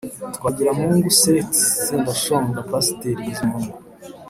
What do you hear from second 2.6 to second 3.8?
pasiteri bizimungu,